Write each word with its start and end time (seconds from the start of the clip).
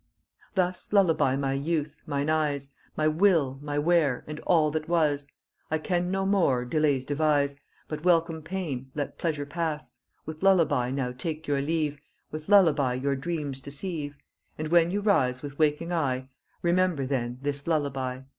Thus 0.55 0.91
lullaby 0.91 1.35
my 1.35 1.53
youth, 1.53 2.01
mine 2.07 2.27
eyes, 2.27 2.71
My 2.97 3.07
will, 3.07 3.59
my 3.61 3.77
ware, 3.77 4.23
and 4.25 4.39
all 4.47 4.71
that 4.71 4.87
was, 4.89 5.27
I 5.69 5.77
can 5.77 6.09
no 6.09 6.25
mo 6.25 6.63
delays 6.63 7.05
devise, 7.05 7.55
But 7.87 8.03
welcome 8.03 8.41
pain, 8.41 8.89
let 8.95 9.19
pleasure 9.19 9.45
pass: 9.45 9.91
With 10.25 10.41
lullaby 10.41 10.89
now 10.89 11.11
take 11.11 11.45
your 11.47 11.61
leave, 11.61 11.99
With 12.31 12.49
lullaby 12.49 12.95
your 12.95 13.15
dreams 13.15 13.61
deceive, 13.61 14.17
And 14.57 14.69
when 14.69 14.89
you 14.89 15.01
rise 15.01 15.43
with 15.43 15.59
waking 15.59 15.93
eye, 15.93 16.29
Remember 16.63 17.05
then 17.05 17.37
this 17.43 17.67
lullaby. 17.67 18.21